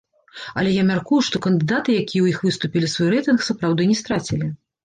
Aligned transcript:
Але 0.61 0.71
я 0.75 0.85
мяркую, 0.91 1.19
што 1.27 1.41
кандыдаты, 1.47 1.89
якія 2.05 2.07
ў 2.23 2.27
іх 2.37 2.41
выступілі, 2.47 2.93
свой 2.95 3.09
рэйтынг 3.15 3.47
сапраўды 3.49 3.81
не 3.93 4.03
страцілі. 4.05 4.53